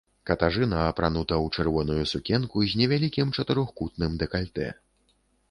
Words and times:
Катажына 0.27 0.77
апранута 0.91 1.35
ў 1.37 1.47
чырвоную 1.55 2.03
сукенку 2.13 2.65
з 2.73 2.81
невялікім 2.81 3.27
чатырохкутным 3.37 4.19
дэкальтэ. 4.25 4.67